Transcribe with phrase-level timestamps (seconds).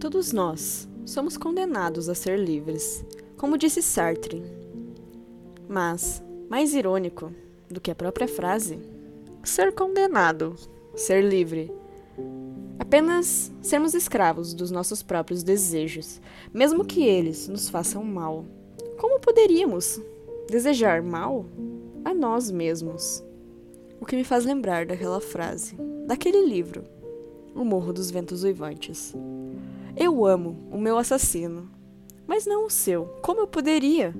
[0.00, 3.04] Todos nós somos condenados a ser livres,
[3.36, 4.42] como disse Sartre.
[5.68, 7.30] Mas, mais irônico
[7.68, 8.78] do que a própria frase,
[9.44, 10.56] ser condenado,
[10.94, 11.70] ser livre.
[12.78, 16.18] Apenas sermos escravos dos nossos próprios desejos,
[16.50, 18.46] mesmo que eles nos façam mal.
[18.98, 20.00] Como poderíamos
[20.48, 21.44] desejar mal
[22.06, 23.22] a nós mesmos?
[24.00, 25.76] O que me faz lembrar daquela frase,
[26.06, 26.84] daquele livro,
[27.54, 29.14] O Morro dos Ventos Uivantes.
[29.96, 31.70] Eu amo o meu assassino,
[32.26, 33.06] mas não o seu.
[33.22, 34.14] Como eu poderia?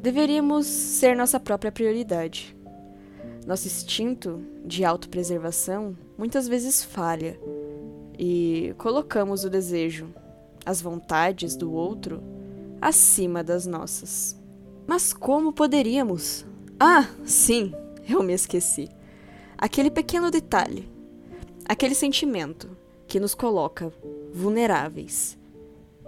[0.00, 2.56] Deveríamos ser nossa própria prioridade.
[3.46, 7.38] Nosso instinto de autopreservação muitas vezes falha
[8.18, 10.08] e colocamos o desejo,
[10.64, 12.22] as vontades do outro
[12.80, 14.40] acima das nossas.
[14.86, 16.46] Mas como poderíamos?
[16.78, 17.72] Ah, sim,
[18.08, 18.88] eu me esqueci.
[19.58, 20.88] Aquele pequeno detalhe,
[21.68, 23.92] aquele sentimento que nos coloca
[24.32, 25.36] vulneráveis,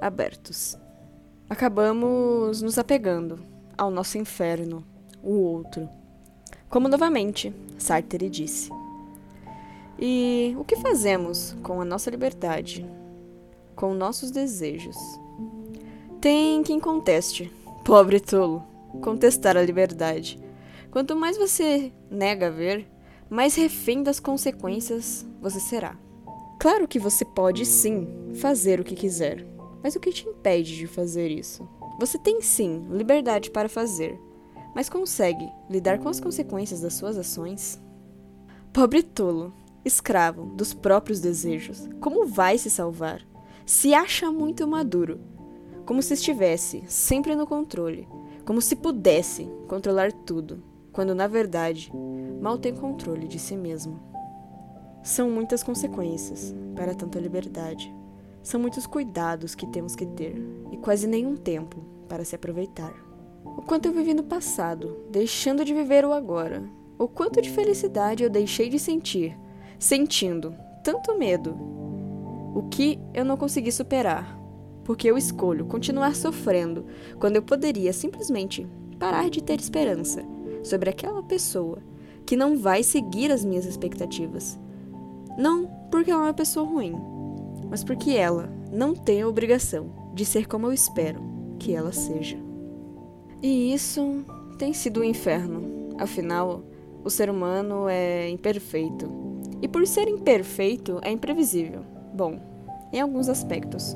[0.00, 0.76] abertos.
[1.48, 3.38] Acabamos nos apegando
[3.76, 4.84] ao nosso inferno,
[5.22, 5.88] o outro.
[6.68, 8.70] Como novamente Sartre disse.
[9.98, 12.86] E o que fazemos com a nossa liberdade,
[13.74, 14.96] com nossos desejos?
[16.20, 17.52] Tem quem conteste,
[17.84, 18.62] pobre tolo,
[19.00, 20.38] contestar a liberdade.
[20.90, 22.86] Quanto mais você nega ver,
[23.30, 25.96] mais refém das consequências você será.
[26.58, 29.46] Claro que você pode sim fazer o que quiser,
[29.80, 31.68] mas o que te impede de fazer isso?
[32.00, 34.18] Você tem sim liberdade para fazer,
[34.74, 37.80] mas consegue lidar com as consequências das suas ações?
[38.72, 39.52] Pobre tolo,
[39.84, 43.24] escravo dos próprios desejos, como vai se salvar?
[43.64, 45.20] Se acha muito maduro,
[45.86, 48.08] como se estivesse sempre no controle,
[48.44, 50.60] como se pudesse controlar tudo,
[50.92, 51.92] quando na verdade
[52.42, 54.07] mal tem controle de si mesmo.
[55.08, 57.90] São muitas consequências para tanta liberdade.
[58.42, 60.36] São muitos cuidados que temos que ter
[60.70, 62.92] e quase nenhum tempo para se aproveitar.
[63.42, 66.62] O quanto eu vivi no passado, deixando de viver o agora.
[66.98, 69.34] O quanto de felicidade eu deixei de sentir,
[69.78, 70.54] sentindo
[70.84, 71.56] tanto medo.
[72.54, 74.38] O que eu não consegui superar,
[74.84, 76.84] porque eu escolho continuar sofrendo
[77.18, 78.66] quando eu poderia simplesmente
[78.98, 80.22] parar de ter esperança
[80.62, 81.78] sobre aquela pessoa
[82.26, 84.58] que não vai seguir as minhas expectativas
[85.38, 86.94] não porque ela é uma pessoa ruim,
[87.70, 91.22] mas porque ela não tem a obrigação de ser como eu espero
[91.60, 92.36] que ela seja.
[93.40, 94.24] E isso
[94.58, 95.94] tem sido um inferno.
[95.96, 96.64] Afinal,
[97.04, 99.08] o ser humano é imperfeito.
[99.62, 101.82] E por ser imperfeito, é imprevisível.
[102.12, 102.40] Bom,
[102.92, 103.94] em alguns aspectos.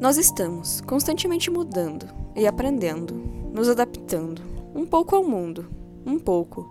[0.00, 3.14] Nós estamos constantemente mudando e aprendendo,
[3.52, 4.42] nos adaptando,
[4.74, 5.68] um pouco ao mundo,
[6.04, 6.68] um pouco,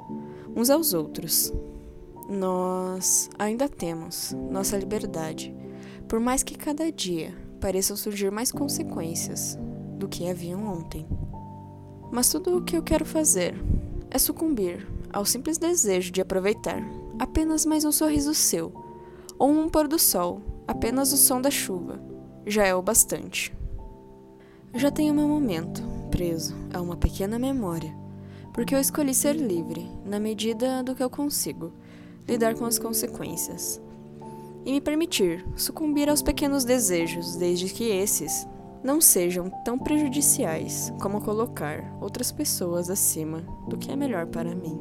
[0.53, 1.53] uns aos outros
[2.27, 5.53] nós ainda temos nossa liberdade,
[6.07, 9.57] por mais que cada dia pareçam surgir mais consequências
[9.97, 11.07] do que haviam ontem.
[12.11, 13.55] Mas tudo o que eu quero fazer
[14.09, 16.81] é sucumbir ao simples desejo de aproveitar
[17.19, 18.73] apenas mais um sorriso seu,
[19.37, 22.01] ou um pôr do sol, apenas o som da chuva,
[22.45, 23.55] já é o bastante.
[24.73, 27.93] Já tenho meu momento, preso a uma pequena memória,
[28.53, 31.71] porque eu escolhi ser livre na medida do que eu consigo
[32.27, 33.81] lidar com as consequências
[34.65, 38.47] e me permitir sucumbir aos pequenos desejos, desde que esses
[38.83, 44.79] não sejam tão prejudiciais como colocar outras pessoas acima do que é melhor para mim.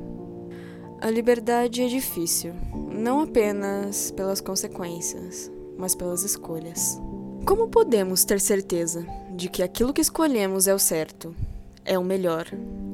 [1.01, 2.53] A liberdade é difícil,
[2.93, 7.01] não apenas pelas consequências, mas pelas escolhas.
[7.45, 9.05] Como podemos ter certeza
[9.35, 11.35] de que aquilo que escolhemos é o certo,
[11.85, 12.47] é o melhor?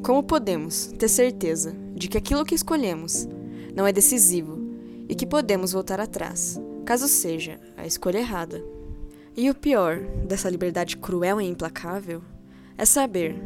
[0.02, 3.28] Como podemos ter certeza de que aquilo que escolhemos
[3.78, 4.58] não é decisivo
[5.08, 8.60] e que podemos voltar atrás, caso seja a escolha errada.
[9.36, 12.20] E o pior dessa liberdade cruel e implacável
[12.76, 13.36] é saber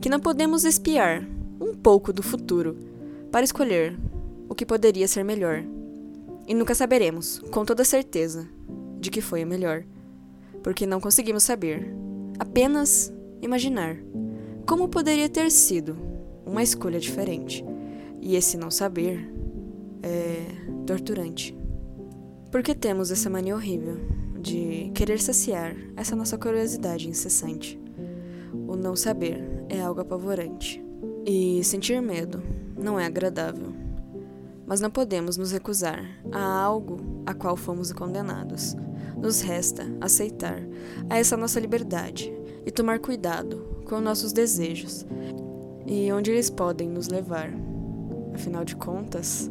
[0.00, 1.22] que não podemos espiar
[1.60, 2.78] um pouco do futuro
[3.30, 3.94] para escolher
[4.48, 5.62] o que poderia ser melhor.
[6.46, 8.48] E nunca saberemos, com toda certeza,
[8.98, 9.84] de que foi o melhor,
[10.62, 11.94] porque não conseguimos saber,
[12.38, 13.12] apenas
[13.42, 13.98] imaginar
[14.64, 15.94] como poderia ter sido
[16.46, 17.62] uma escolha diferente.
[18.22, 19.36] E esse não saber
[20.08, 20.46] é
[20.86, 21.56] torturante.
[22.50, 23.98] Porque temos essa mania horrível
[24.40, 27.78] de querer saciar essa nossa curiosidade incessante.
[28.66, 30.82] O não saber é algo apavorante.
[31.26, 32.42] E sentir medo
[32.76, 33.72] não é agradável.
[34.66, 38.74] Mas não podemos nos recusar a algo a qual fomos condenados.
[39.16, 40.62] Nos resta aceitar
[41.10, 42.32] a essa nossa liberdade
[42.64, 45.06] e tomar cuidado com nossos desejos
[45.86, 47.50] e onde eles podem nos levar.
[48.34, 49.50] Afinal de contas,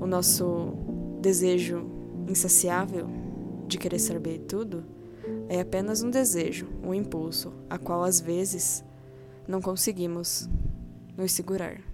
[0.00, 0.72] o nosso
[1.20, 1.86] desejo
[2.28, 3.06] insaciável
[3.66, 4.84] de querer saber tudo
[5.48, 8.84] é apenas um desejo, um impulso, a qual às vezes
[9.46, 10.48] não conseguimos
[11.16, 11.89] nos segurar.